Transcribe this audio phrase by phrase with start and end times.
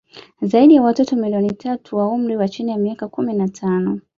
[0.41, 4.01] Zaidi ya watoto milioni tatu wa umri wa chini ya miaka kumi na tano